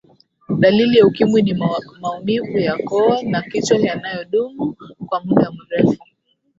[0.59, 1.53] dalili ya ukimwi ni
[2.01, 4.75] maumivu ya koo na kichwa yanayodumu
[5.07, 5.97] kwa muda mrefu